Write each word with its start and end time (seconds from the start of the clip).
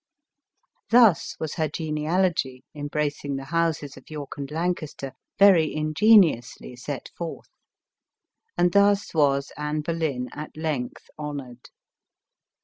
Thus 0.89 1.35
was 1.39 1.53
her 1.53 1.67
genealogy, 1.69 2.63
embracing 2.73 3.35
the 3.35 3.45
houses 3.45 3.97
of 3.97 4.09
York 4.09 4.31
and 4.35 4.49
Lancaster, 4.49 5.13
very 5.37 5.71
ingeniously 5.75 6.75
set 6.75 7.11
forth; 7.15 7.51
and 8.57 8.71
thus 8.71 9.13
was 9.13 9.51
Anne 9.57 9.81
Boleyn 9.81 10.29
at 10.33 10.57
length 10.57 11.03
honored. 11.19 11.69